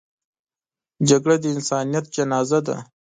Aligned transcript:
جګړه 1.09 1.35
د 1.39 1.43
انسانیت 1.55 2.05
جنازه 2.15 2.59
ده 2.67 2.75